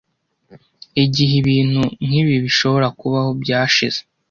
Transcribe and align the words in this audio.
Igihe 1.03 1.33
ibintu 1.41 1.81
nkibi 2.05 2.35
bishobora 2.43 2.87
kubaho 2.99 3.29
byashize. 3.41 3.99